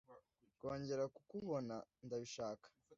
kongera 0.59 1.03
kukubona 1.15 1.75
ndabishaka 2.05 2.67